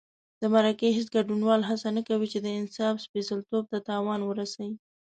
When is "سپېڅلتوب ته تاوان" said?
3.05-4.21